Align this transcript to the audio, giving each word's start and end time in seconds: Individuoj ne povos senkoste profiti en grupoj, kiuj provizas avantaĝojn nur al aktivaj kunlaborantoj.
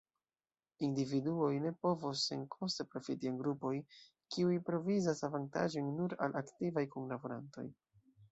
Individuoj 0.85 1.49
ne 1.65 1.71
povos 1.87 2.21
senkoste 2.29 2.85
profiti 2.93 3.29
en 3.31 3.37
grupoj, 3.43 3.73
kiuj 4.35 4.57
provizas 4.71 5.23
avantaĝojn 5.29 5.91
nur 5.99 6.15
al 6.29 6.39
aktivaj 6.45 6.85
kunlaborantoj. 6.97 7.67